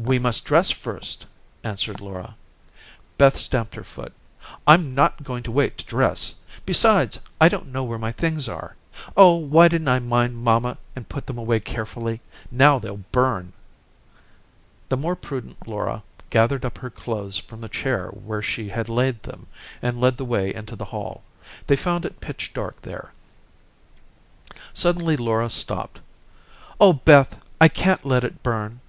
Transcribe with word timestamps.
"We 0.00 0.18
must 0.18 0.46
dress 0.46 0.70
first," 0.70 1.26
answered 1.62 2.00
Laura. 2.00 2.34
Beth 3.18 3.36
stamped 3.36 3.74
her 3.74 3.84
foot. 3.84 4.14
"I'm 4.66 4.94
not 4.94 5.24
going 5.24 5.42
to 5.42 5.52
wait 5.52 5.76
to 5.76 5.84
dress. 5.84 6.36
Besides, 6.64 7.20
I 7.38 7.50
don't 7.50 7.66
know 7.66 7.84
where 7.84 7.98
my 7.98 8.10
things 8.10 8.48
are. 8.48 8.76
Oh, 9.14 9.34
why 9.36 9.68
didn't 9.68 9.88
I 9.88 9.98
mind 9.98 10.38
mamma 10.42 10.78
and 10.96 11.10
put 11.10 11.26
them 11.26 11.36
away 11.36 11.60
carefully. 11.60 12.22
Now 12.50 12.78
they'll 12.78 13.04
burn." 13.12 13.52
The 14.88 14.96
more 14.96 15.16
prudent 15.16 15.68
Laura 15.68 16.02
gathered 16.30 16.64
up 16.64 16.78
her 16.78 16.88
clothes 16.88 17.36
from 17.36 17.62
a 17.62 17.68
chair 17.68 18.08
where 18.08 18.40
she 18.40 18.70
had 18.70 18.88
laid 18.88 19.22
them, 19.24 19.48
and 19.82 20.00
led 20.00 20.16
the 20.16 20.24
way 20.24 20.54
into 20.54 20.76
the 20.76 20.86
hall. 20.86 21.22
They 21.66 21.76
found 21.76 22.06
it 22.06 22.22
pitch 22.22 22.54
dark 22.54 22.80
there. 22.80 23.12
Suddenly 24.72 25.18
Laura 25.18 25.50
stopped. 25.50 26.00
"Oh, 26.80 26.94
Beth, 26.94 27.38
I 27.60 27.68
can't 27.68 28.06
let 28.06 28.24
it 28.24 28.42
burn." 28.42 28.80